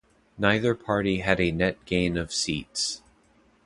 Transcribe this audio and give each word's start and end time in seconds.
Neither 0.35 0.73
party 0.73 1.19
had 1.19 1.39
a 1.39 1.51
net 1.51 1.85
gain 1.85 2.17
of 2.17 2.33
seats. 2.33 3.03